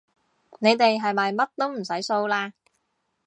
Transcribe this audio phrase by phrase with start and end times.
[0.57, 2.53] 你哋係咪乜都唔使掃嘞